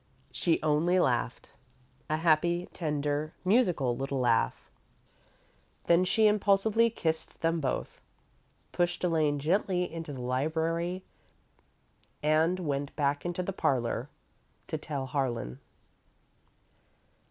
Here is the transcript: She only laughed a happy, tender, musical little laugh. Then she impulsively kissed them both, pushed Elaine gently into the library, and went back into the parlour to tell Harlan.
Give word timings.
She 0.31 0.59
only 0.63 0.99
laughed 0.99 1.51
a 2.09 2.17
happy, 2.17 2.67
tender, 2.73 3.35
musical 3.45 3.95
little 3.95 4.19
laugh. 4.19 4.67
Then 5.83 6.05
she 6.05 6.25
impulsively 6.25 6.89
kissed 6.89 7.39
them 7.41 7.59
both, 7.59 8.01
pushed 8.71 9.03
Elaine 9.03 9.37
gently 9.37 9.83
into 9.93 10.11
the 10.11 10.21
library, 10.23 11.03
and 12.23 12.59
went 12.61 12.95
back 12.95 13.27
into 13.27 13.43
the 13.43 13.53
parlour 13.53 14.09
to 14.65 14.75
tell 14.79 15.05
Harlan. 15.05 15.59